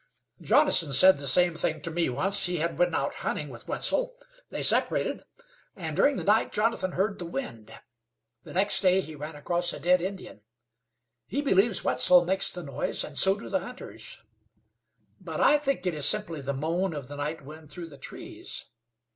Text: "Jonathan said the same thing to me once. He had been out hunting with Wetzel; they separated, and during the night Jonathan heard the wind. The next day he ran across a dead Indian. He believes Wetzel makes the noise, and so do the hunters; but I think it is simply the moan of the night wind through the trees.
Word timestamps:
"Jonathan 0.41 0.91
said 0.91 1.19
the 1.19 1.27
same 1.27 1.53
thing 1.53 1.79
to 1.79 1.91
me 1.91 2.09
once. 2.09 2.47
He 2.47 2.57
had 2.57 2.75
been 2.75 2.95
out 2.95 3.13
hunting 3.17 3.49
with 3.49 3.67
Wetzel; 3.67 4.15
they 4.49 4.63
separated, 4.63 5.21
and 5.75 5.95
during 5.95 6.15
the 6.15 6.23
night 6.23 6.51
Jonathan 6.51 6.93
heard 6.93 7.19
the 7.19 7.25
wind. 7.25 7.71
The 8.43 8.53
next 8.53 8.81
day 8.81 8.99
he 9.01 9.13
ran 9.13 9.35
across 9.35 9.71
a 9.73 9.79
dead 9.79 10.01
Indian. 10.01 10.41
He 11.27 11.43
believes 11.43 11.83
Wetzel 11.83 12.25
makes 12.25 12.51
the 12.51 12.63
noise, 12.63 13.03
and 13.03 13.15
so 13.15 13.37
do 13.37 13.47
the 13.47 13.59
hunters; 13.59 14.17
but 15.19 15.39
I 15.39 15.59
think 15.59 15.85
it 15.85 15.93
is 15.93 16.07
simply 16.07 16.41
the 16.41 16.51
moan 16.55 16.95
of 16.95 17.07
the 17.07 17.17
night 17.17 17.45
wind 17.45 17.69
through 17.71 17.89
the 17.89 17.97
trees. 17.99 18.65